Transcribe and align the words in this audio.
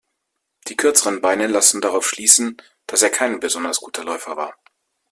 Die 0.67 0.75
kürzeren 0.75 1.21
Beine 1.21 1.45
lassen 1.45 1.79
darauf 1.79 2.09
schließen, 2.09 2.57
dass 2.87 3.03
er 3.03 3.11
kein 3.11 3.39
besonders 3.39 3.81
guter 3.81 4.03
Läufer 4.03 4.35
war. 4.35 4.55